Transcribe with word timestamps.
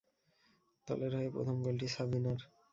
দলের 0.87 1.11
হয়ে 1.17 1.33
প্রথম 1.35 1.55
গোলটি 1.65 1.87
সাবিনার। 1.87 2.39